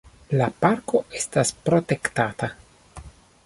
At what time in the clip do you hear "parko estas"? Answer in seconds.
0.65-1.53